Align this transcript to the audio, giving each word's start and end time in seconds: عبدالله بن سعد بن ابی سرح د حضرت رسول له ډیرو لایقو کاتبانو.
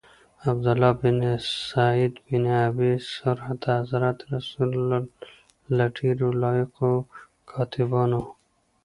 عبدالله 0.51 0.91
بن 1.01 1.19
سعد 1.71 2.13
بن 2.27 2.45
ابی 2.65 2.91
سرح 3.13 3.43
د 3.61 3.63
حضرت 3.79 4.17
رسول 4.33 4.69
له 5.77 5.85
ډیرو 5.97 6.27
لایقو 6.41 6.91
کاتبانو. 7.51 8.21